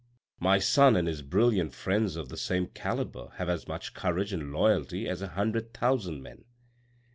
[0.39, 4.51] My son and his brilliant friends of the same calibre have as much courage and
[4.51, 6.43] loyalty as a hundred thousand men.